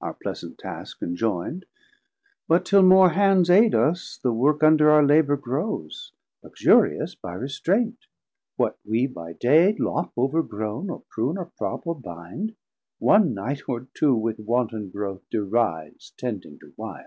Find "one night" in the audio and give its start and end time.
12.98-13.68